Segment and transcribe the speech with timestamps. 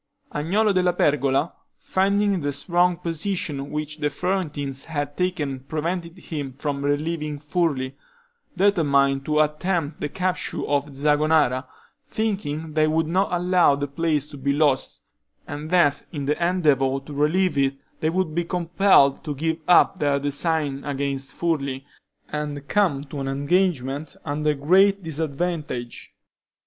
[0.33, 6.83] Agnolo della Pergola, finding the strong position which the Florentines had taken prevented him from
[6.83, 7.93] relieving Furli,
[8.57, 11.67] determined to attempt the capture of Zagonara,
[12.03, 15.03] thinking they would not allow that place to be lost,
[15.47, 19.99] and that in the endeavor to relieve it they would be compelled to give up
[19.99, 21.83] their design against Furli,
[22.29, 26.11] and come to an engagement under great disadvantage.